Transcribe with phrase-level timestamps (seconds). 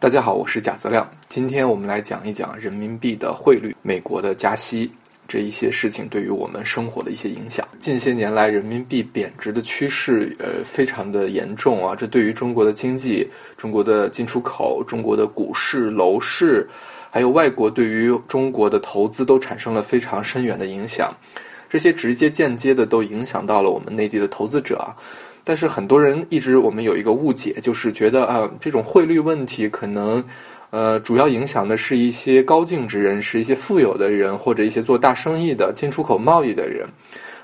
[0.00, 1.10] 大家好，我是贾泽亮。
[1.28, 4.88] 今天我们来讲一讲人民币的汇率、美国的加息
[5.26, 7.66] 这一些事情对于我们生活的一些影响。
[7.80, 16.68] 近些年来，人民币贬值的趋势呃非常的严重啊，这对于中国的经济、中国的进出口、中国的股市、楼市，
[17.10, 21.12] 还有外国对于中国的投资都产生了非常深远的影响。
[21.68, 24.94] 这些直接、间接的都影响到了我们内地的投资者。
[25.48, 30.22] 但是很多人一直我们有一个误解，就是觉得啊，这种汇率问题可能，
[30.68, 36.86] 呃，主要影响的是一些高净值人士、一些富有的人或者一些做大生意的、进出口贸易的人。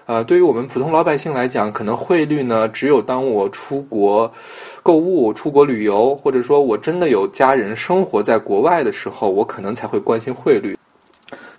[0.05, 4.31] 呃，对于我们普通老百姓来讲，可能汇率呢，只有当我出国
[4.83, 10.77] 购物、出国旅游，或者说我真的有家人生活在国外的时候，我可能才会关心汇率。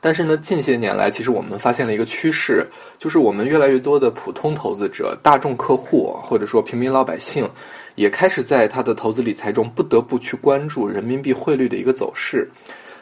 [0.06, 2.64] 但是呢，近些年来，其实我们发现了一个趋势，
[3.00, 7.50] 就是我们越来越多的普通投资者、大众客户，或者说平民老百姓，
[7.96, 12.48] 也开始在他的投资理财中不得不去关注人民币汇率的一个走势。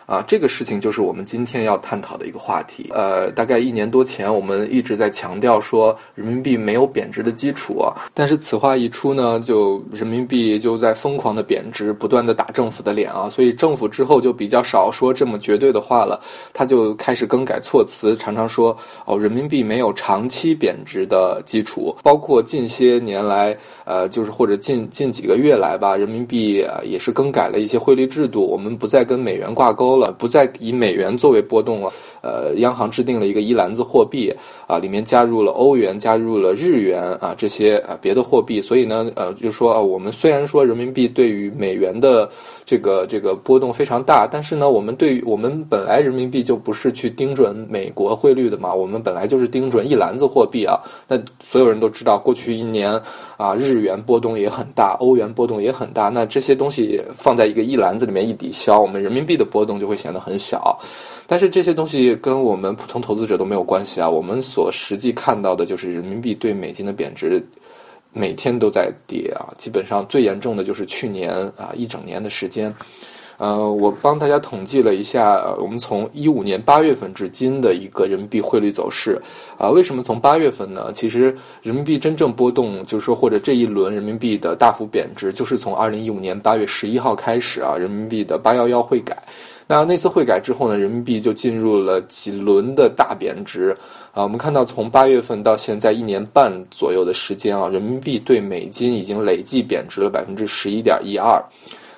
[0.05, 2.89] 啊，这个事情就是我们今天要探讨的一个话题。
[2.93, 7.81] 呃，大概一年多前，我们一直在强调说人民币没有贬值的基础。
[8.13, 13.29] 但是此话一出呢，就人民币就在疯狂的贬值，不断的打政府的脸啊。
[13.29, 16.19] 所以政府之后就比较少说这么绝对的话了，
[16.51, 21.95] 他就开始更改措辞，常常说哦，人民币没有长期贬值的基础。
[22.03, 29.92] 包括近些年来，呃，就是或者近近几个月来吧，人民币也是更改了一些汇率制度，我们不再跟美元挂钩。
[30.11, 31.91] 不再以美元作为波动了。
[32.23, 34.33] 呃，央行制定了一个一篮子货币
[34.65, 38.61] 啊，里面加入了欧元，加入了日元啊这些啊别的货币。
[38.61, 42.29] 所以呢，呃，就说啊，我们虽然说人民币对于美元的
[42.63, 50.79] 这个这个波动非常大，但是呢，我们对于我们本来人民币就不是去盯准美国汇率的嘛，我们本来就是盯准一篮子货币啊。
[51.09, 52.89] 那所有人都知道，过去一年
[53.35, 56.07] 啊，日元波动也很大，欧元波动也很大。
[56.07, 60.79] 那这些东西放在一个一篮子里面一抵消，我们人民币的波动就会显得很小。
[61.25, 64.09] 但是这些东西跟我们普通投资者都没有关系啊！
[64.09, 67.43] 我们所实际看到的就是人民币对美金的贬值，
[68.11, 69.53] 每天都在跌啊！
[69.57, 72.73] 基本上最严重的就是去年啊一整年的时间。
[73.39, 79.19] 呃，我帮大家统计了一下，我们从一五年八月份至今的一个人民币汇率走势
[79.57, 79.67] 啊。
[79.67, 80.93] 为什么从八月份呢？
[80.93, 89.17] 其实人民币真正波动，就是说或者这一轮人民币的大幅贬值，就是从二零一五年八月十一号开始啊，人民币的八幺幺汇改。
[89.67, 93.75] 那那次汇改之后呢，人民币就进入了几轮的大贬值
[94.11, 94.23] 啊。
[94.23, 101.43] 我们看到从八月份到现在一年半左右的时间啊，人民币对美金已经累计贬值了百分之十一点一二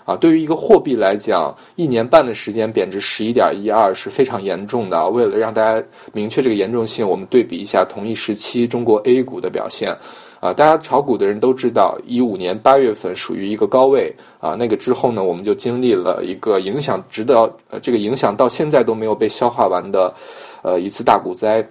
[0.05, 0.15] 啊。
[0.15, 5.09] 对于一个货币来讲，一年半的时间贬值十一点一二是非常严重的。
[5.09, 5.83] 为了让大家
[6.13, 9.97] 明确这个严重性，我们对比一下同一时期中国 A 股的表现。
[10.45, 20.13] 啊，大家炒股的人都知道，一五年八月份属于一个高位啊，那个之后呢，我们就经历了一个影响，直到呃这个影响到现在都没有被消化完的，
[20.61, 21.67] 呃一次大股灾。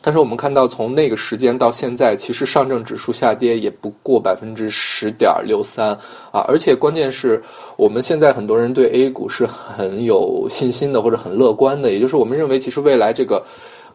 [0.00, 5.90] 但是我们看到，从那个时间到现在，其实上证指数下跌也不过百分之十点六三
[6.32, 7.42] 啊，而且关键是
[7.76, 13.44] 我们现在很多人对 A 股是很有信心的，或者很乐观的，也就是我们认为，其实未来这个。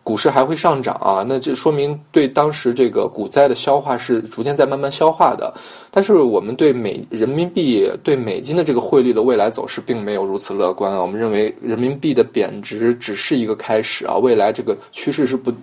[0.03, 5.53] 股市还会上涨啊，那这说明对当时这个股灾的消化是逐渐在慢慢消化的。
[5.91, 10.99] 但是我们对美人民币对美金的这个汇率的未来走势并没有如此乐观啊。
[10.99, 15.53] 我们认为人民币的贬值只是一个开始啊，未来这个趋势是不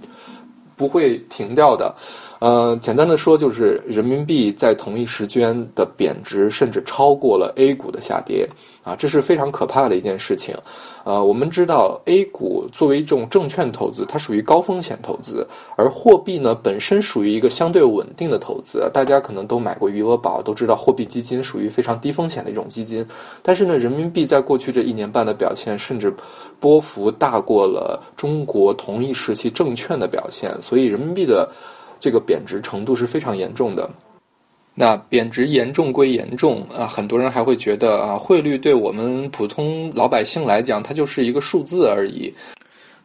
[0.77, 1.95] 不会停掉的。
[2.39, 8.49] 呃，简单的说就是人民币在同一时间的贬值甚至超过了 A 股的下跌。
[8.85, 10.57] 啊，这是非常可怕的一件事情，
[11.05, 15.47] 呃，我们知道 A 股作为一种证券投资，它属于高风险投资，
[15.77, 18.89] 而货币呢本身属于一个相对稳定的投资。
[18.95, 23.07] 大家可能都买过余额宝，都知道货币基金属于非常低风险的一种基金。
[23.43, 26.11] 但是呢，人民币在过去这一年半的表现，甚至
[26.59, 31.47] 波幅大过了中国同一时期证券的表现，所以人民币的
[32.01, 33.89] 这个贬值程度是非常严重的。
[34.75, 42.33] 那贬值严重归严重啊，很多人还会觉得啊，汇率对我们普通老百姓来讲，它就是一个数字而已。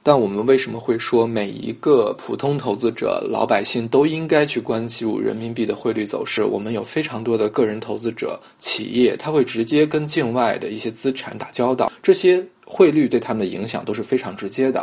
[0.06, 6.44] 但我们为什么会说每一个普通投资者、老百姓都应该去关注人民币的汇率走势？
[6.44, 14.82] 我们有非常多的个人投资者、企业，他会直接跟境外的一些资产打交道，这些汇率对他们的影响都是非常直接的。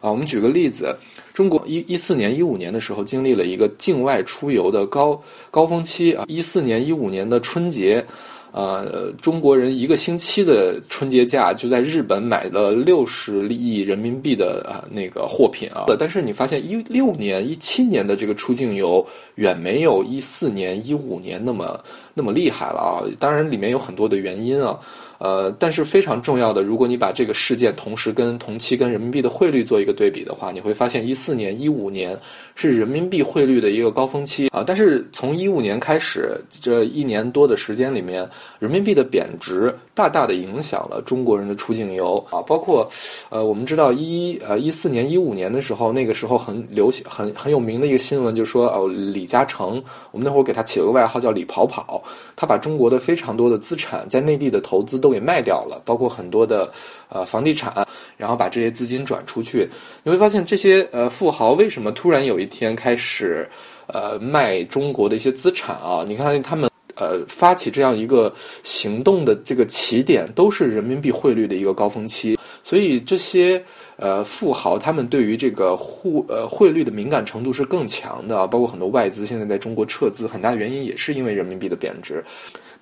[0.00, 0.96] 啊，我们举个例子。
[1.34, 5.18] 中国一一四年、一五年的时候，经历了一个境外出游的高
[5.50, 6.24] 高峰期啊。
[6.28, 8.04] 一四年、一五年的春节，
[8.52, 15.86] 呃，中国人一个星期的春节假就在日本买了六十亿人民币的啊那个货品啊。
[15.98, 19.04] 但是你发现一六年、一七年的这个出境游
[19.36, 21.82] 远没有一四年、一五年那么
[22.12, 23.02] 那么厉害了啊。
[23.18, 24.78] 当然里面有很多的原因啊。
[25.18, 32.18] 呃，但是非常重要的，如果你把这个事件同时跟同期跟人民币的汇率做一个对比的话，你会发现一四年、一五年
[32.54, 34.64] 是人民币汇率的一个高峰期啊。
[34.66, 38.28] 但是从一五年开始，这一年多的时间里面，
[38.58, 42.40] 人民币的贬值大大的影响了中国人的出境游啊。
[42.42, 42.88] 包括，
[43.30, 52.02] 呃，我们知道一呃一四年、一五年的时候，那个时候很流行、很很有名的一个新闻，就说哦，李嘉诚，我们那会儿给他起了个外号叫李跑跑，
[52.36, 55.80] 他把中国的非常多的资产在内地的投资都给卖掉了。
[55.84, 56.70] 包括很多的
[57.08, 59.68] 呃房地产，然后把这些资金转出去，
[60.02, 63.48] 你会发现这些呃富豪为什么突然有一天开始
[63.86, 66.04] 呃卖中国的一些资产啊？
[66.06, 73.62] 你看他们呃发起这样一个行动的这个起点都是人民币汇率的一个高峰期，所以这些
[73.96, 82.22] 呃富豪他们对于这个互呃汇率的敏感程度是更强的，包括很多外资现在在中国撤资，很大原因也是因为人民币的贬值。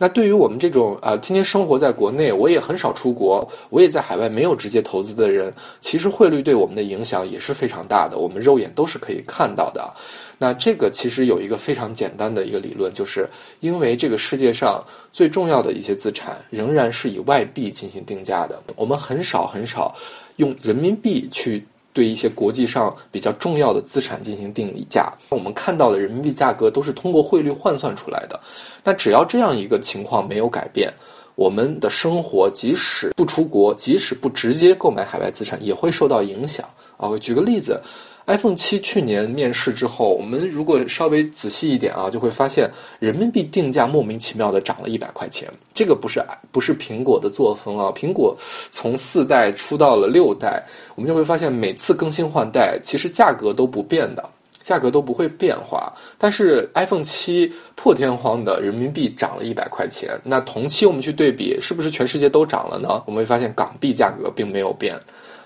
[0.02, 9.93] 那对于我们这种呃，天天生活在国内，我也很少出国，我也在海外没有直接投资的人，其实汇率对我们的影响也是非常大的，我们肉眼都是可以看到的。
[10.38, 13.29] 那这个其实有一个非常简单的一个理论，就是
[13.61, 14.82] 因为这个世界上
[15.12, 19.94] 最重要的一些资产仍然是以外币进行定价的，我们很少很少
[20.37, 21.62] 用人民币去。
[21.93, 28.39] 对一些国际上比较重要的资产进行定价，我们看到的人民币价格都是通过汇率换算出来的。
[28.85, 30.93] 那只要这样一个情况没有改变，
[31.35, 36.67] 我们的生活即使不出国，即使不直接购买海外资产，也会受到影响。
[36.97, 37.81] 啊，我举个例子。
[38.26, 45.49] iPhone 七去年面世之后，我们如果稍微仔细一点啊，就会发现人民币定价莫名其妙的涨了一百块钱。
[45.75, 48.37] 这个不是不是苹果的作风啊，苹果
[48.70, 50.62] 从四代出到了六代，
[50.94, 54.28] 我们就会发现每次更新换代，其实价格都不变的，
[54.62, 55.93] 价格都不会变化。
[56.17, 63.02] 但是 iPhone 七破天荒的人民币涨了一百块钱，那同期我们去对比，是不是全世界都涨了呢？
[63.06, 64.94] 我们会发现港币价格并没有变。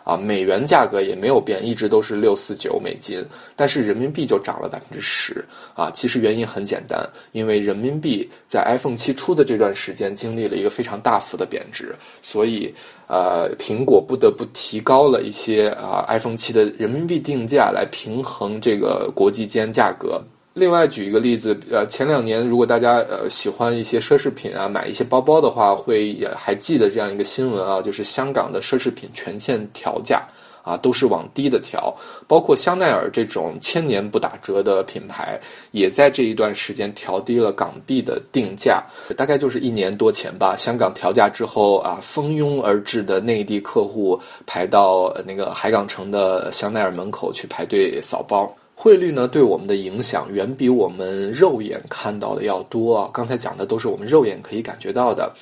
[0.05, 3.25] 啊，美元价格也没有变，一直都是六四九美金，
[3.57, 5.45] 但是人民币就涨了百分之十。
[5.75, 12.73] 啊，其实原因很简单，因为人民币在 iPhone 七出的这段时间经历了一个非常大幅的贬值，所以
[13.09, 20.23] 呃，苹果不得不提高了一些啊 iPhone 七的人民币定价来平衡这个国际间价格。
[20.55, 30.23] 另外举一个例子，呃，前两年如果大家呃喜欢一些奢侈品啊，买一些包包的话，会也还记得这样一个新闻啊，就是香港的奢侈品全线调价
[30.63, 31.93] 啊，都是往低的调，
[32.29, 35.41] 包括香奈儿这种千年不打折的品牌，
[35.73, 38.81] 也在这一段时间调低了港币的定价，
[39.17, 40.55] 大概就是一年多前吧。
[40.57, 44.17] 香港调价之后啊，蜂拥而至的内地客户
[44.47, 48.49] 排到那个海港城的香奈儿门口去排队扫包。
[48.75, 53.11] 汇率呢，对我们的影响远比我们肉眼看到的要多啊！
[53.13, 55.33] 刚才讲的都是我们肉眼可以感觉到的。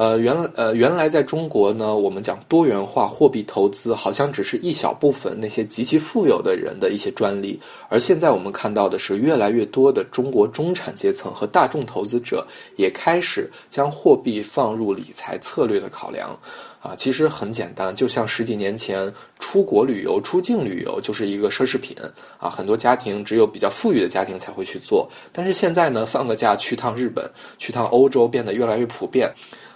[0.00, 7.60] 呃，原呃原来在中国呢，我们讲多元化货币投资，好像只是一小部分那些极其富有的人的一些专利。
[7.90, 16.34] 而现在我们看到的是，越来越多的中国中产阶层和大众投资者也开始将货币放入理财策略的考量。
[16.80, 21.94] 啊，其实很简单，就像十几年前出国旅游、出境旅游就是一个奢侈品
[22.38, 25.06] 啊，很多家庭只有比较富裕的家庭才会去做。
[25.30, 29.30] 但是现在呢，放个假去趟日本、去趟欧洲变得越来越普遍。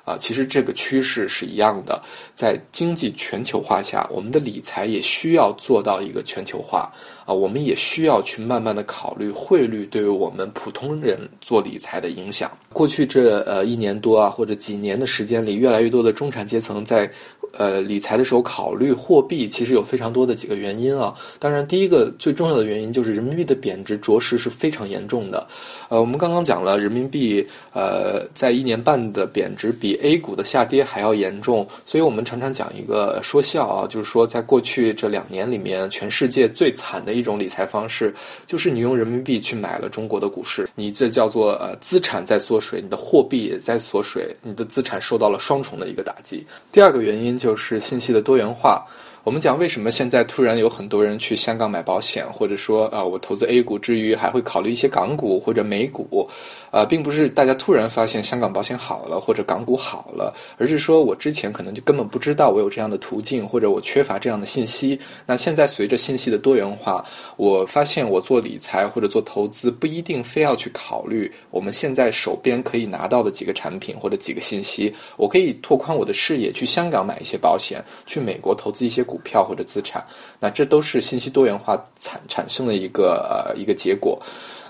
[0.04, 2.02] 啊，其实这个趋势是一样的，
[2.34, 6.92] 在经济全球化下，我们的理财也需要做到一个全球化
[7.24, 12.50] 啊，我们也需要去慢慢的考虑汇率对于我们普通人做理财的影响。
[12.72, 17.10] 过去这呃一年多啊，或者几年的时间里，越来越多的中产阶层在。
[17.56, 21.14] 呃，理财的时候考虑货币，其实有非常多的几个原因啊。
[21.38, 25.46] 当然，第一个最重要的原因就是人民币的贬值着实是非常严重的。
[25.88, 38.12] 呃，我们刚刚讲了，人民币呃在一年半的贬值比 A 股的下跌还要严重，所以我们常常讲一个说笑啊，就是说在过去这两年里面，全世界最惨的一种理财方式，
[38.46, 46.44] 就是你用人民币去买了中国的股市，你这叫做呃资产在缩水，你的货币也在缩水，你的资产受到了双重的一个打击。
[46.72, 47.38] 第二个原因。
[47.44, 48.82] 就是信息的多元化。
[49.22, 56.28] 我们讲为什么现在突然有很多人去香港买保险，或者说啊，我投资 A 股之余还会考虑一些港股或者美股，
[56.74, 64.98] 啊，并不是大家突然发现香港保险好了或者港股好了，而是说我之前可能就根本不知道我有这样的途径，或者我缺乏这样的信息。
[65.24, 67.02] 那现在随着信息的多元化，
[67.36, 79.14] 我发现我做理财或者做投资不一定非要去考虑我们现在手边可以拿到的几个产品或者几个信息，我可以拓宽我的视野，去香港买一些保险，去美国投资一些股。
[79.14, 80.04] 股票或者资产，
[80.40, 84.20] 那这都是信息多元化产产生的一个呃一个结果。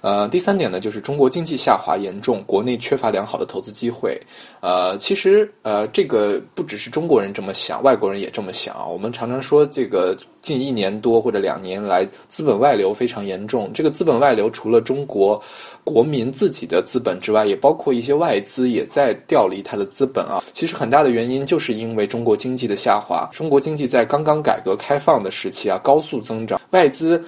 [0.04, 4.20] 呃，第三点呢，就是中国经济下滑严重，国内缺乏良好的投资机会。
[4.60, 8.84] 呃，其实呃，这个不只是中国人这么想，外国人也这么想啊。
[8.84, 13.70] 我们常常说，这个近一年多或者两年来，资本外流非常严重。
[13.72, 15.42] 这个资本外流除了中国
[15.84, 20.44] 国民自己的资本之外，也包括一些外资也在调离它的资本啊。
[20.52, 23.26] 其实很大的原因就是因为中国经济的下滑。
[23.32, 27.24] 中国经济在刚刚改革开放的时期啊，高速增长，外资。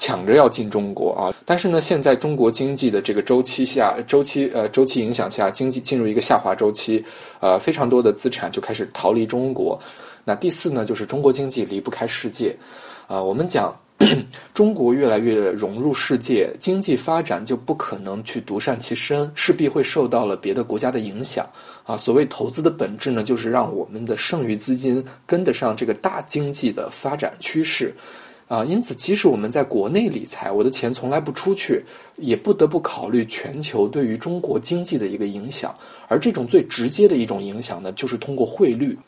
[0.00, 1.28] 抢着要进中国啊！
[1.44, 7.04] 但是呢，现在中国经济的这个周期下，周期呃周期影响下，经济进入一个下滑周期，
[7.38, 9.78] 呃，非常多的资产就开始逃离中国。
[10.24, 12.56] 那第四呢，就是中国经济离不开世界，
[13.08, 13.78] 啊，我们讲
[14.54, 21.46] 中国越来越融入世界，经济发展就不可能去独善其身，势必会受到了别的国家的影响
[21.84, 21.94] 啊。
[21.98, 27.94] 所谓投资的本质呢，就是让我们的剩余资金跟得上这个大经济的发展趋势。
[28.50, 31.84] 啊，因此，即使我们在国内理财，我的钱从来不出去，
[32.16, 35.72] 也不得不考虑全球对于中国经济的一个影响，
[36.08, 38.98] 而这种最直接的一种影响呢，就是通过汇率。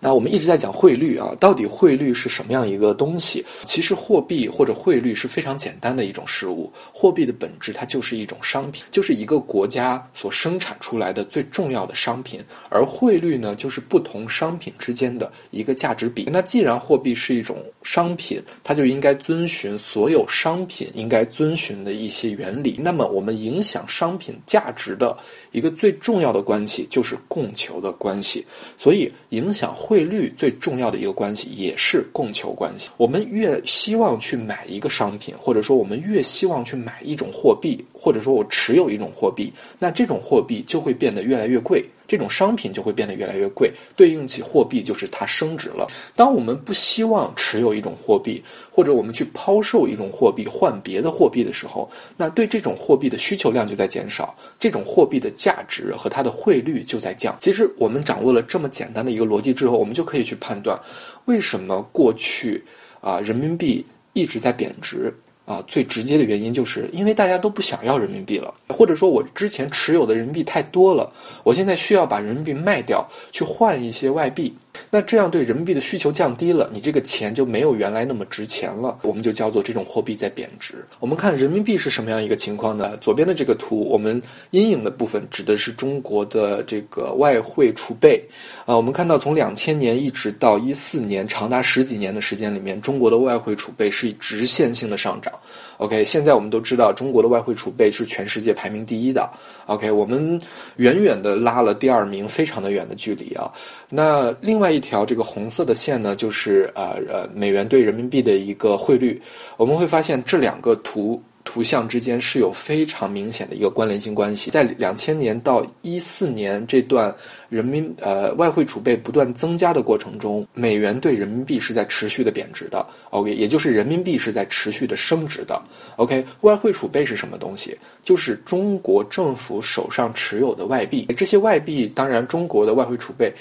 [0.00, 3.44] 那我们一直在讲汇率啊，到底汇率是什么样一个东西？
[3.64, 6.72] 其实货币或者汇率是非常简单的一种事物。
[6.92, 12.40] 货币的本质它就是一种商品，就是一个国家所生产出来的最重要的商品。
[12.68, 16.28] 而汇率呢，就是不同商品之间的一个价值比。
[16.30, 22.78] 那既然货币是一种商品，它就应该遵循所有商品应该遵循的一些原理。
[22.78, 25.16] 那么我们影响商品价值的
[25.52, 28.44] 一个最重要的关系就是供求的关系。
[28.76, 32.90] 所以影响汇率最重要的一个关系也是供求关系。
[32.96, 41.84] 我们越希望去买一个商品，或者说我们越希望去买一种货币，或者说我持有一种货币，那这种货币就会变得越来越贵。
[42.06, 45.88] 这种商品就会变得越来越贵，对应起货币就是它升值了。
[46.14, 57.36] 当我们不希望持有一种货币，或者我们去抛售一种货币换别的货币的时候，那对这种货币的需求量就在减少，这种货币的价值和它的汇率就在降。
[57.40, 60.78] 其实我们掌握了这么简单的一个逻辑之后，我们就可以去判断，
[61.24, 62.62] 为什么过去
[63.00, 65.12] 啊人民币一直在贬值。
[65.46, 71.10] 啊，最直接的原因就是因为大家都不想要人民币了，或者说我之前持有的人民币太多了，
[71.44, 74.52] 我现在需要把人民币卖掉去换一些外币。
[74.90, 80.84] 那这样对人民币的需求降低了，你这个钱就没有原来那么值钱了，我们就叫做这种货币在贬值。
[81.00, 82.96] 我们看人民币是什么样一个情况呢？
[82.98, 88.22] 左边的这个图，我们阴影的部分指的是中国的这个外汇储备。
[88.64, 95.32] 啊，我们看到从两千年一直到一四年，长达十几年的时间里面，中国的外汇储备是直线性的上涨。
[95.78, 99.30] OK，现在我们都知道中国的外汇储备是全世界排名第一的。
[99.66, 100.40] OK，我们
[100.76, 103.50] 远远的拉了第二名，非常的远的距离啊。
[103.88, 109.20] 那另外一条这个红色的线呢，就是呃呃美元对人民币的一个汇率。
[109.56, 111.22] 我们会发现这两个图。
[111.48, 114.50] 图像之间是有非常明显的一个关联性关系。
[114.50, 117.14] 在两千年到一四年这段
[117.48, 122.84] 人民呃外汇储备不断增加的过程中，美元对人民币是在持续的贬值的。
[123.10, 125.60] OK，也就是人民币是在持续的升值的。
[125.96, 127.76] OK，外汇储备是什么东西？
[128.02, 131.06] 就是中国政府手上持有的外币。
[131.16, 133.32] 这些外币，当然中国的外汇储备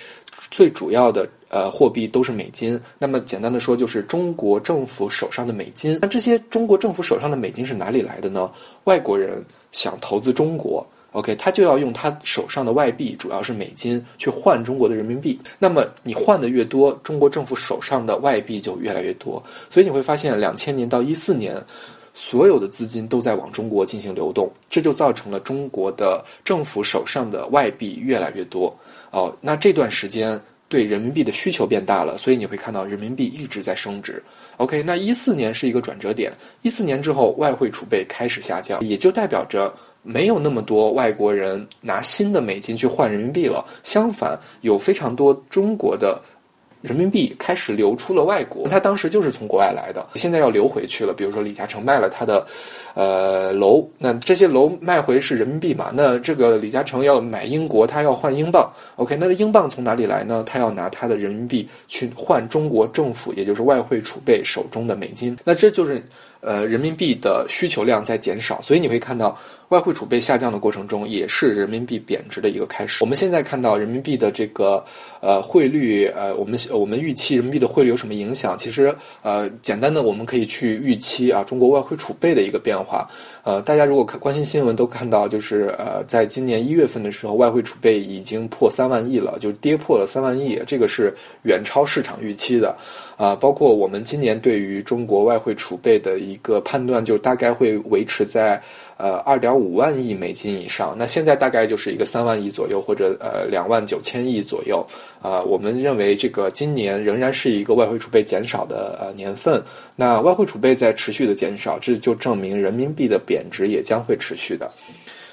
[0.52, 1.28] 最主要的。
[1.48, 2.78] 呃，货币都是美金。
[2.98, 5.98] 那么简单的说，就是中国政府手上的美金。
[6.02, 8.52] 那这些中国政府手上的美金是哪里来的呢？
[8.86, 10.86] 外国人想投资中国
[11.16, 15.40] ，OK，他就要用他手上的外币，主要是美金，去换中国的人民币。
[15.58, 19.42] 那么你换的越多，中国政府手上的外币就越来越多。
[19.70, 21.56] 所以你会发现，两千年到一四年，
[22.14, 28.72] 所有的资金都在往中国进行流动，这就造成了中国的政府手上的外币越来越多。
[29.12, 30.40] 哦，那这段时间。
[30.68, 34.22] 对人民币的需求变大了，所以你会看到人民币一直在升值。
[34.58, 39.72] OK，那一四年是一个转折点，一四年之后外汇储备开始下降，也就代表着
[40.06, 46.22] 没有那么多外国人拿新的美金去换人民币了，相反，有非常多中国的。
[46.82, 51.16] 人民币开始流出了外国，他当时就是从国外来的，现在要流回去了。
[51.18, 52.46] 比如说李嘉诚卖了他的，
[52.94, 55.90] 呃楼，那这些楼卖回是人民币嘛？
[55.92, 58.72] 那这个李嘉诚要买英国，他要换英镑。
[58.98, 60.44] OK，那英镑从哪里来呢？
[60.46, 65.36] 他要拿他的人民币去换中国政府，也就是外汇储备手中的美金。
[65.44, 66.00] 那这就是
[66.42, 69.36] 呃人民币的需求量在减少，所以你会看到。
[69.70, 73.04] 外汇储备下降的过程中，也是人民币贬值的一个开始。
[73.04, 74.84] 我们现在看到人民币的这个
[75.22, 78.56] 呃汇率，呃，我们我们预期人民币的汇率有什么影响？
[78.58, 83.10] 其实呃，简单的我们可以去预期啊，中国外汇储备的一个变化。
[83.46, 92.76] 呃，大家如果看关心新闻都看到，就是呃，在今年一月份的时候，外汇储备已经破三万亿了，就跌破了三万亿，这个是远超市场预期的。
[93.18, 98.62] 啊，包括我们今年对于中国外汇储备的一个判断，就大概会维持在
[98.98, 100.94] 呃二点五万亿美金以上。
[100.98, 104.86] 那现在大概就是一个三万亿左右，或者呃两万九千亿左右。
[105.22, 109.64] 啊，我们认为这个今年仍然是一个外汇储备减少的呃年份。
[109.96, 114.72] 那外汇储备在持续的减少，这就证明人民币的贬贬值也将会持续的。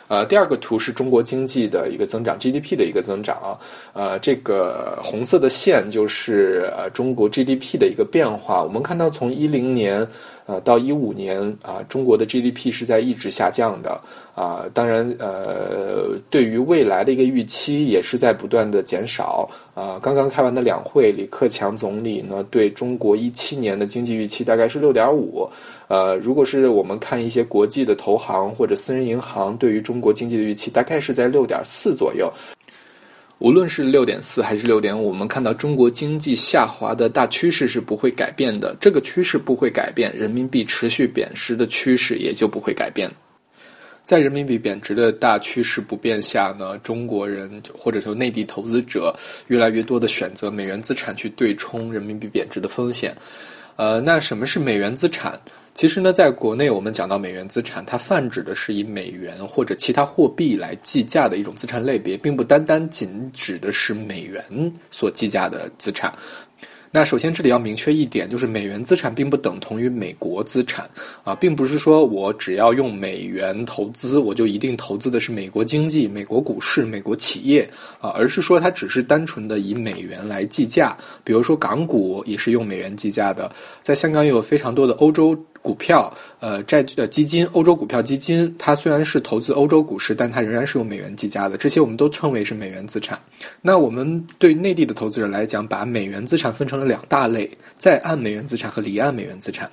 [0.09, 3.49] 呃，第二个图是中国经济的一个增长，GDP 的一个增长啊。
[3.95, 8.63] 呃，这个红色的线就是呃中国 GDP 的一个变化。
[8.63, 10.07] 我们看到从一零年。
[10.45, 13.91] 呃，到一五年啊，中国的 GDP 是在一直下降的
[14.35, 14.67] 啊。
[14.75, 20.01] 当然，呃，对于未来的一个预期也是在不断的减少啊。
[20.03, 25.49] 刚刚开完的两会，李克强总理呢对中国一七年的经济预期大概是六点五。
[25.93, 32.33] 呃，如果是我们看一些国际的投行或者私人银行对于中国经济的预期，大概是在六点四左右。
[33.41, 38.75] 无论是六点四还是六点五，我们看到中国经济下滑的大趋势是不会改变的。
[38.81, 43.11] 这个趋势不会改变，人民币持续贬值的趋势也就不会改变。
[44.03, 49.15] 在人民币贬值的大趋势不变下呢，中国人或者说内地投资者
[49.49, 53.15] 越来越多的选择美元资产去对冲人民币贬值的风险。
[53.77, 55.39] 呃，那什么是美元资产？
[55.75, 64.45] 其实呢，在国内我们讲到美元资产，它泛指的是以美元或者其他货币来计价的一种资产类别，并不单单仅指的是美元
[64.91, 66.13] 所计价的资产。
[66.95, 70.87] 那首先这里要明确一点，就是美元资产并不等同于美国资产
[71.25, 77.67] 啊，并不是说我只要用美元投资，我就一定投资的是美国经济、美国股市、美国企业
[77.99, 80.95] 啊，而是说它只是单纯的以美元来计价。
[81.25, 83.51] 比如说港股也是用美元计价的，
[83.81, 85.35] 在香港也有非常多的欧洲。
[85.63, 91.57] 股票、呃债呃基金、欧洲股票基金，它虽然是投资欧洲股市，但它仍然是用美元计价的。
[91.57, 93.19] 这些我们都称为是美元资产。
[93.61, 99.71] 那我们对内地的投资者来讲，把美元资产分成了两大类：在岸美元资产和离岸美元资产。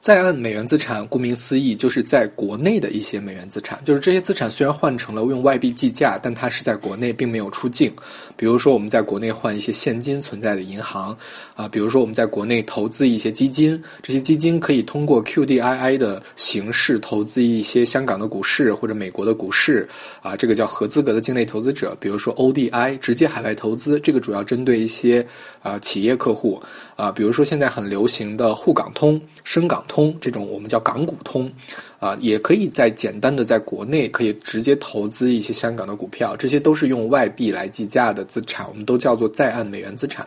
[0.00, 3.78] 在岸美元资产，顾名思义，就是在国内的一些美元资产。
[3.84, 7.92] 就是这些资产虽然换成了用外币计价，但它是在国内，并没有出境。
[8.34, 11.14] 比如说，我们在国内换一些现金存在的银行，
[11.54, 19.86] 啊，比如说我们在国内投资一些基金，这些基金可以通过 QDII 的形式投资一些香港的股市或者美国的股市，
[20.22, 21.94] 啊，这个叫合资格的境内投资者。
[22.00, 25.26] 比如说 ODI 直接海外投资，这个主要针对一些
[25.60, 26.58] 啊企业客户。
[26.96, 31.50] 啊，比如说现在很流行的沪港通、深港通这种，我们叫港股通，
[31.98, 40.24] 啊，也可以在简单的在国内可以直接投资一些香港的股票，这些都是用外币来计价的资产，我们都叫做在岸美元资产。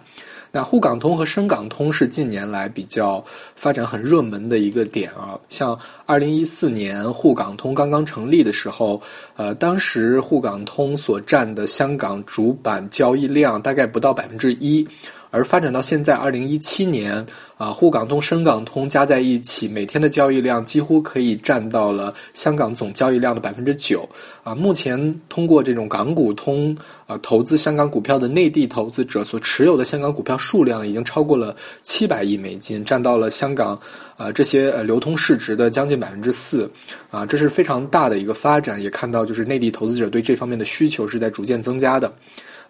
[0.52, 3.23] 那沪港通和深港通是近年来比较
[3.56, 9.02] 发展很热门的一个点啊，像二零一四年沪港通刚刚成立的时候，
[9.36, 14.88] 呃，当时沪港通所占的香港主板交易量大概不到百分之一。
[15.33, 17.25] 而发展到现在，二零一七年，
[17.57, 24.07] 啊，沪港通、深港通加在一起，每天的交易量几乎可以占到了香港总交易量的百分之九。
[24.43, 33.79] 啊，目前通过这种港股通，啊，投资香港股票的内地投资者所持有的香港股票数量已经超过了七百亿美金，占到了香港，
[34.15, 36.69] 啊，这些流通市值的将近百分之四。
[37.09, 42.13] 啊，这是非常大的一个发展，也看到就是内地投资者对这方面的需求是在逐渐增加的。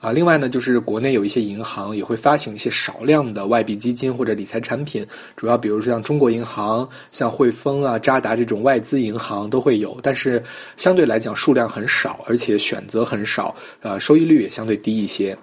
[0.04, 10.44] 啊，另外呢，就是国内有一些银行也会发行一些少量的外币基金或者理财产品，主要比如说像中国银行、像汇丰啊、渣打这种外资银行都会有，但是
[10.76, 15.38] 相对来讲数量很少，而且选择很少，呃，收益率也相对低一些。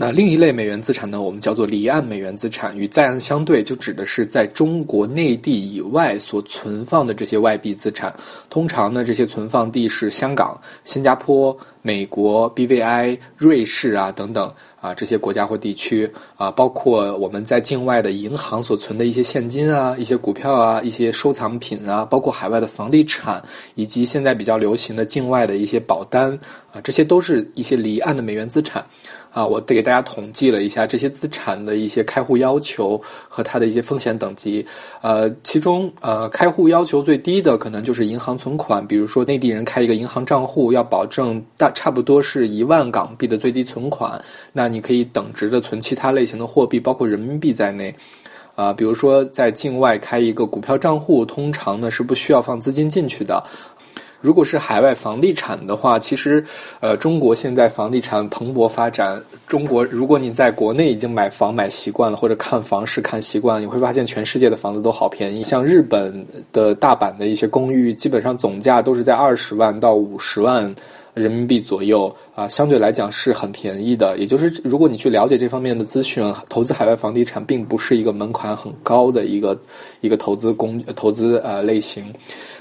[0.00, 8.14] 那另一类美元资产呢，我们叫做离岸美元资产，与在岸相对，就指的是在中国内地以外所存放的这些外币资产。
[8.48, 23.42] 通常呢，这些存放地是香港、新加坡、美国、BVI、瑞士啊等等啊这些国家或地区啊，包括我们在境外的银行所存的一些现金啊、一些股票啊、一些收藏品啊，包括海外的房地产，
[23.74, 26.30] 以及现在比较流行的境外的一些保单
[26.72, 28.86] 啊，这些都是一些离岸的美元资产。
[29.30, 34.66] 啊，我给大家统计了一下这些资产的一些开户要求和它的一些风险等级。
[35.02, 44.20] 呃，其中呃，开户要求最低的可能就是银行存款，比如说内地人开一个银行账户，要保证大差不多是一万港币的最低存款。
[44.52, 47.94] 那你可以等值的存其他类型的货币，包括人民币在内。
[48.54, 53.40] 啊，比如说在境外开一个股票账户，通常呢是不需要放资金进去的。
[54.20, 56.44] 如果是海外房地产的话，其实，
[56.80, 59.22] 呃，中国现在房地产蓬勃发展。
[59.46, 65.44] 中国，如果你在国内已经买房买习惯了，或者看房是看习惯，你会发现全世界的房子都好便宜。
[65.44, 70.74] 像日本的大阪的一些公寓，基本上总价都是在二十万到五十万。
[71.14, 74.16] 人民币左右啊，相对来讲是很便宜的。
[74.18, 79.58] 也就是如果你去了解这方面的资讯，投资海外房地产并不是一个门槛很高的一个
[80.00, 82.04] 一个投资工投资呃类型。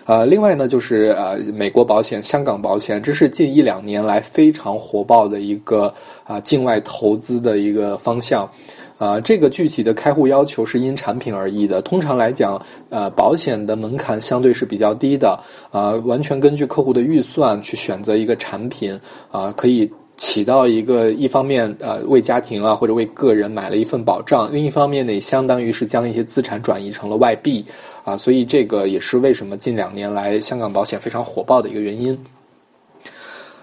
[0.07, 5.93] 呃，另外呢，就是呃，美国保险、香港保险，这是近一两年来非常火爆的一个
[6.23, 8.49] 啊境外投资的一个方向。
[8.97, 11.81] 啊，这个具体的开户要求是因产品而异的。
[11.83, 15.37] 通常来讲，呃，保险的门槛相对是比较低的，
[15.71, 19.87] 啊，完全根据客户的预算去选择一个产品，啊，可以
[20.17, 27.63] 起到一个一方面呃为家庭啊或者为个人买了一份保障，另一方面呢，也相当于是将一些资产转移成了外币，
[28.03, 32.17] 啊，所以这个也是为什么近两年来香港保险非常火爆的一个原因。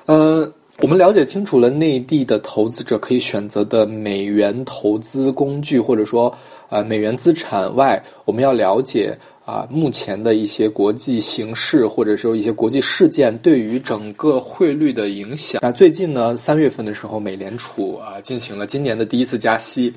[0.07, 0.51] 呃。
[0.79, 6.37] 我们了解清楚了内地的投资者可以选择的美元投资工具，或者说
[6.69, 15.61] 呃美元资产外，我们要了解啊目前的一些国际形势，或者说一些国际事件对于整个汇率的影响。
[15.63, 19.93] 那最近呢，三月份的时候，美联储啊进行了今年的第一次加息。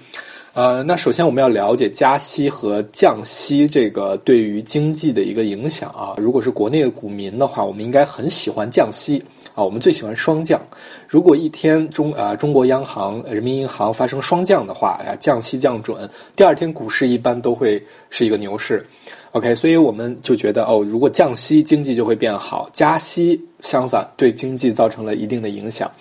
[0.54, 6.16] 呃，那首先我们要了解加息和降息这个对于经济的一个影响啊。
[6.18, 10.60] 如果是国内的股民的话，我们应该很喜欢降息啊，我们最喜欢双降。
[11.08, 18.84] 如果一天中啊中国央行、人民银行发生双降的话，呀降息降准，第二天股市一般都会是一个牛市。
[19.32, 25.92] OK，所以我们就觉得哦，如果降息，经济就会变好；加息相反，对经济造成了一定的影响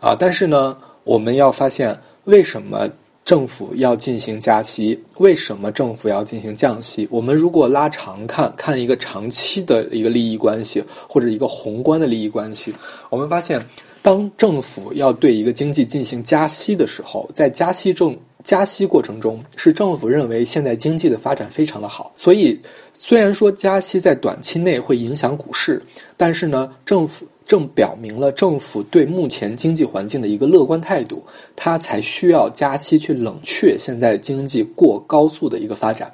[0.00, 0.16] 啊。
[0.18, 2.88] 但是呢，我们要发现为什么？
[3.24, 7.06] 政府要进行加息，为什么政府要进行降息？
[7.08, 12.74] 我们如果拉长看，看一个长期的一个利益关系，或者一个宏观的利益关系，
[13.10, 13.64] 我们发现，
[14.02, 22.60] 当政府要对一个经济进行加息的时候，在加息政加息过程中，是政府认为现在经济的发展非常的好，所以
[22.98, 25.82] 虽然说加息在短期内会影响股市，
[26.16, 27.26] 但是呢，政府。
[27.44, 31.22] 正表明了政府对目前经济环境的一个乐观态度，
[31.56, 36.10] 它才需要加息去冷却现在经济过高速的一个发展。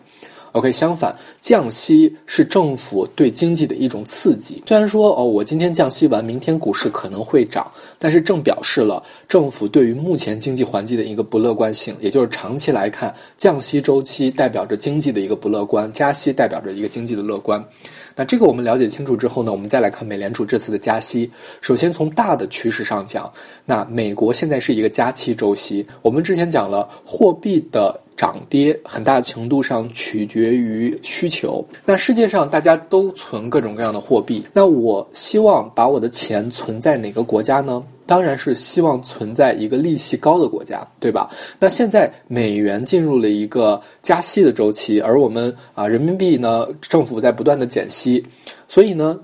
[0.52, 4.62] OK，相反，降息是政府对经济的一种刺激。
[4.66, 11.94] 虽然说哦，我今天降息完，明天股市可能会涨，但是正表示了政府对于目前经济环境的一个不乐观性。
[12.00, 17.62] 也就是长期来看，降息周期代表着经济的一个不乐观，加息代表着一个经济的乐观。
[18.18, 21.31] 那这个我们了解清楚之后呢，我们再来看美联储这次的加息。
[21.61, 23.33] 首先从大的趋势上讲，
[23.64, 25.87] 那美国现在是一个加息周期。
[26.02, 31.64] 我们之前讲了，货币的涨跌很大程度上取决于需求。
[31.85, 37.81] 那世界上大家都存各种各样的货币，那我希望把我的钱存在哪个国家呢？
[38.09, 41.29] 当然是希望存在一个利息高的国家，对吧？
[41.61, 48.25] 那现在美元进入了一个加息的周期，而我们啊人民币呢，政府在不断的减息，
[48.66, 49.21] 所以呢，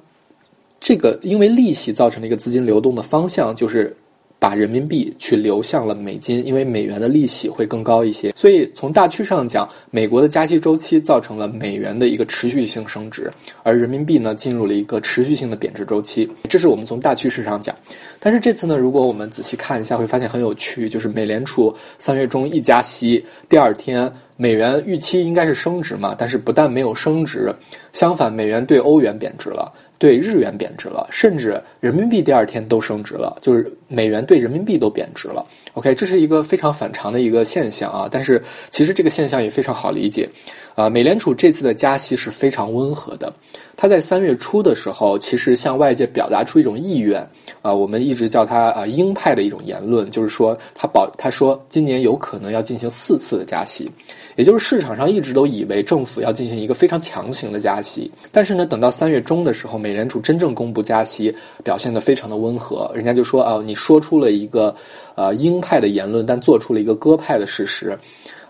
[0.78, 3.96] 这个因为利息造成了一个资金流动的方向就是。
[4.44, 16.30] 把人民币去流向了美金，因为美元的利息会更高一些，所以从大趋势上讲，美国的加息周期造成了美元的一个持续性升值，而人民币呢进入了一个持续性的贬值周期。
[16.46, 17.74] 这是我们从大趋势上讲。
[18.20, 27.50] 但是这次呢，如果我们仔细看一下，会发现很有趣，就是美联储三月中一加息，第二天美元预期应该是升值嘛，但是不但没有升值，
[27.94, 29.72] 相反美元对欧元贬值了。
[30.04, 35.42] 对日元贬值了，甚至人民币第二天都升值了，就是美元对人民币都贬值了。
[35.72, 38.06] OK，这是一个非常反常的一个现象啊。
[38.10, 40.28] 但是其实这个现象也非常好理解，
[40.74, 43.32] 啊，美联储这次的加息是非常温和的。
[43.78, 47.26] 它在三月初的时候，其实向外界表达出一种意愿，
[47.62, 53.90] 啊，我们一直叫它啊鹰派的一种言论，就是说它保他说今年有可能要进行四次的加息。
[54.36, 64.74] 也就是市场上一直都以为政府要进行一个非常强行的加息，但是呢，等到三月中的时候，美联储真正公布加息，表现得非常的温和，人家就说啊，你说出了一个
[65.14, 67.96] 呃鹰派的言论，但做出了一个鸽派的事实。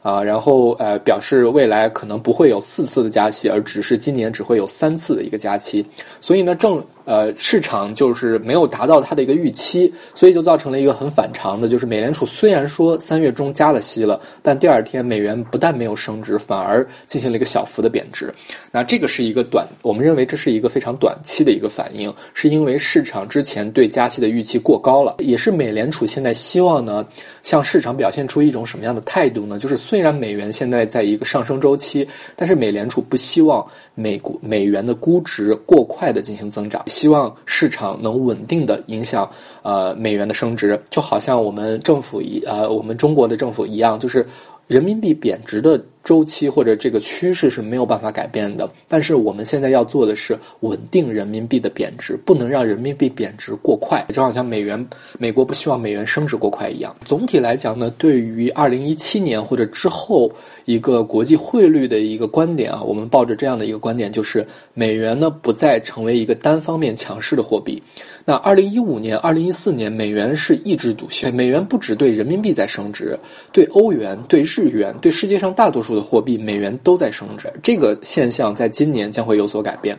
[0.04, 5.82] 啊，然后呃，表示未来可能不会有四次的加息，而只是今年只会有三次的一个加息。
[6.20, 18.30] 所以呢，正呃市场就是没有达到它的一个预期，所以就造成了一个很反常的，就是美联储虽然说三月中加了息了，但第二天美元不但没有升值，反而进行了一个小幅的贬值。
[18.70, 27.06] 那这个是一个短，我们认为这是一个非常短期的一个反应，是因为市场之前对加息的预期过高了，也是美联储现在希望呢
[27.42, 29.58] 向市场表现出一种什么样的态度呢？
[29.58, 29.78] 就是。
[29.93, 32.04] 虽虽然美元现在在一个上升周期，
[32.34, 39.30] 但是美联储不希望美国美元的估值过快的进行增长，希望市场能稳定的影响
[39.62, 44.26] 呃美元的升值，就好像我们政府一呃我们中国的政府一样，就是
[44.66, 54.86] 人民币贬值的周期或者这个趋势是没有办法改变的，但是我们现在要做的是稳定人民币的贬值，不能让人民币贬值过快，就好像美元，
[55.18, 56.94] 美国不希望美元升值过快一样。
[57.04, 60.30] 总体来讲呢，对于二零一七年或者之后
[60.64, 67.82] 一个国际汇率的一个观点啊，我们抱着这样的一个观点，就是美元呢不再成为一个单方面强势的货币。
[68.26, 71.30] 那二零一五年、二零一四年，美元是一枝独秀。
[71.30, 73.18] 美元不只对人民币在升值，
[73.52, 77.52] 对欧元、对日元、对世界上大多数的货币，美元都在升值。
[77.62, 79.94] 这个现象在今年将会有所改变，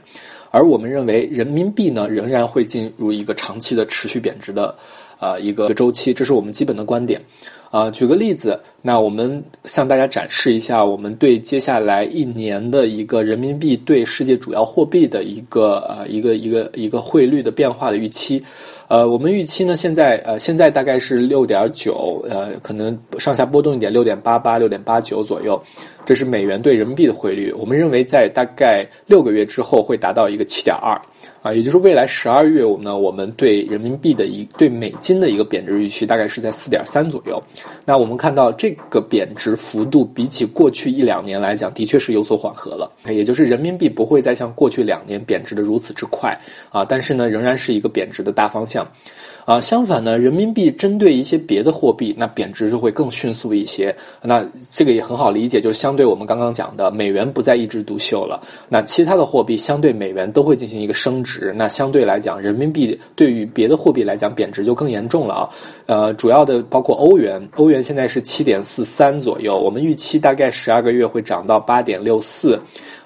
[0.49, 4.75] 而我们认为人民币呢，仍然会进入一个长期的持续贬值的，
[5.19, 6.11] 呃，一个周期。
[6.11, 7.21] 这是我们基本的观点。
[7.71, 18.41] 啊，举个例子，那我们向大家展示一下我们对接下来一年的一个人民币对世界主要货币的一个呃一个一个一个汇率的变化的预期。
[18.87, 25.61] 呃，我们预期呢，现在呃现在大概是六点九，呃，可能上下波动一点，六点八八、六点八九左右。
[26.05, 27.51] 这是美元对人民币的汇率。
[27.53, 30.95] 我们认为在大概六个月之后会达到一个七点二。
[31.45, 37.39] 啊，也就是未来十二月，我们呢，我们对人民币的一对美金的一个贬值预期大概是在四点三左右。
[37.85, 42.91] 那我们看到这个贬值幅度比起过去一两年来讲，的确是有所缓和了。
[43.13, 46.35] 也就是人民币不会再像过去两年贬值的如此之快
[46.71, 48.83] 啊，但是呢，仍然是一个贬值的大方向。
[49.45, 53.95] 啊，相反呢，人民币针对一些别的货币，那贬值就会更迅速一些。
[54.23, 58.41] 那这个也很好理解，就相对我们刚刚讲的，美元不再一枝独秀了。
[58.67, 61.34] 那其他的货币相对美元都会进行一个升值。
[61.55, 65.49] 那相对来讲，人民币对于别的货币来讲贬值就更严重了啊。
[65.85, 72.59] 呃，主要的包括欧元，欧元现在是七点四三左右，我们预期大概十二个月会涨到八点六四，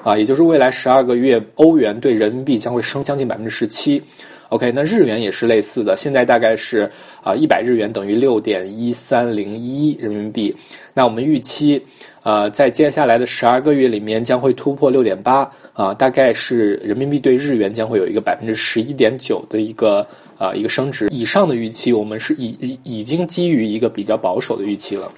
[0.03, 4.01] 啊，也就是未来十二个月欧元对人民币将会升将近百分之十七。
[4.49, 6.89] OK，那日元也是类似的，现在大概是
[7.23, 10.55] 啊一百日元等于六点一三零一人民币。
[10.93, 11.81] 那我们预期，
[12.23, 20.05] 呃，在接下来的十二个月里面将会突破六点八啊，大概是人民币对日元将会有一个百分之十一点九的一个
[20.37, 21.07] 啊一个升值。
[21.11, 25.11] 以上的预期，我们是已已已经基于一个比较保守的预期了。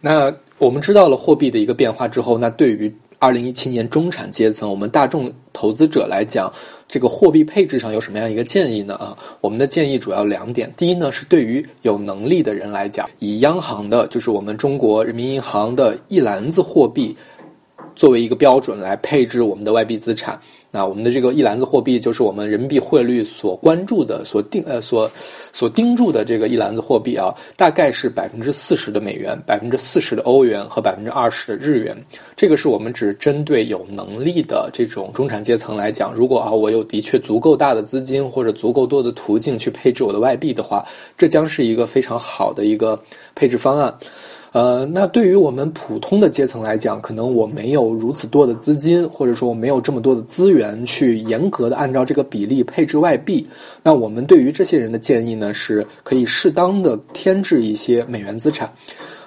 [0.00, 6.52] 那我们知道了货币的一个变化之后，那对于二零一七年中产阶层，我们大众投资者来讲。
[6.86, 8.94] 这个货币配置上有什么样一个建议呢？
[8.96, 10.70] 啊，我们的建议主要两点。
[10.76, 17.16] 第一呢，是对于有能力的人来讲，以央行的，就是我们中国人民银行的一篮子货币。
[17.96, 20.38] 作为一个标准来配置我们的外币资产，
[20.74, 25.08] 那我们的这个一篮子货币就是我们人民币汇率所关注的、所定呃所
[25.52, 31.96] 所盯住的这个一篮子货币啊，大概是百分之四十的美元、百分之四十的欧元和百分之二十的日元。
[32.34, 40.84] 这个是我们只针对有能力的这种中产阶层来讲，如果啊我有的确足够大的资金或者足够多的途径去配置我的外币的话，
[41.16, 43.00] 这将是一个非常好的一个
[43.36, 43.94] 配置方案。
[44.54, 53.44] 呃，那对于我们普通的阶层来讲，可能我没有如此多的资金，或者说我没有这么多的资源去严格的按照这个比例配置外币。
[53.82, 58.72] 那我们对于这些人的建议呢，是可以适当的添置一些美元资产。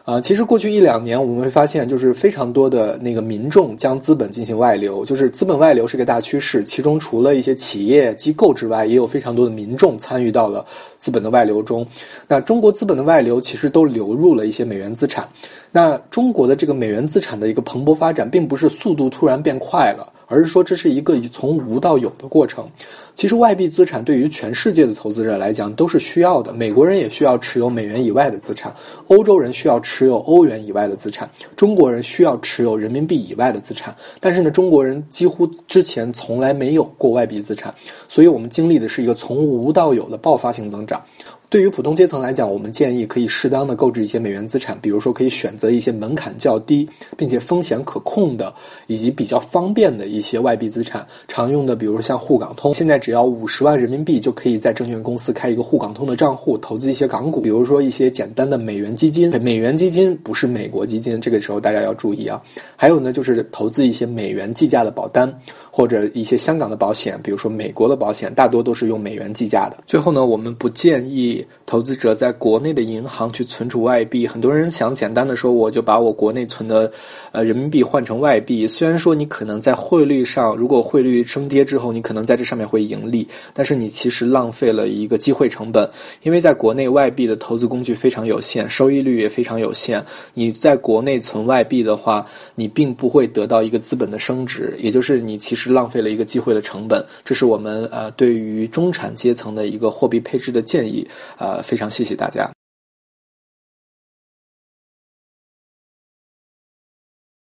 [0.07, 6.63] 啊，其实过去一两年，我们会发现，就是非常多的那个民众将资本进行外流，就是资本外流是个大趋势。
[6.63, 10.65] 其中除了一些企业机构之外，也有非常多的民众参与到了
[10.97, 11.85] 资本的外流中。
[12.25, 15.27] 那中国资本的外流其实都流入了一些美元资产。
[15.73, 22.67] 那中国的这个美元资产的一个蓬勃发展，并不是速度突然变快了，而是说这是一个从无到有的过程。
[23.15, 26.53] 其实外币资产对于全世界的投资者来讲都是需要的。
[26.53, 28.71] 美国人也需要持有美元以外的资产，
[29.07, 33.95] 欧洲人需要持有欧元以外的资产，中国人需要持有人民币以外的资产。
[34.19, 37.73] 但是呢，中国人几乎之前从来没有过外币资产，
[38.07, 41.03] 所以我们经历的是一个从无到有的爆发性增长。
[41.49, 48.53] 对于普通阶层来讲，我们建议可以适当的购置一些美元资产，比如说可以选择一些门槛较低，并且风险可控的，
[48.87, 51.07] 以及比较方便的一些外币资产。
[51.25, 57.39] 常用的，比如像沪港通，现在只要五十万人民币就可以在证券公司开一个沪港通的账户，投资一些港股。
[57.39, 62.43] 比如说一些简单的美元基金，美元基金不是美国基金，这个时候大家要注意啊。
[62.75, 65.33] 还有呢，就是投资一些美元计价的保单。
[65.69, 69.77] 或者一些香港的保险，比如说美国的保险，大多都是用美元计价的。
[69.85, 74.27] 最后呢，我们不建议投资者在国内的银行去存储外币。
[74.27, 76.91] 很多人想简单的说，我就把我国内存的
[77.31, 78.67] 呃人民币换成外币。
[78.67, 85.89] 虽然说你可能在汇率上，如果汇率升跌之后，你可能在这上面会盈利，但是你其实浪费了一个机会成本。
[86.23, 90.03] 因为在国内外币的投资工具非常有限，收益率也非常有限。
[90.33, 95.67] 你在国内存外币的话，你并不会得到一个资本的升值，也就是你其实。
[95.67, 101.05] 浪费了一个机会的成本，这是我们呃对于中产阶层的一个货币配置的建议，
[101.37, 102.49] 呃，非常谢谢大家。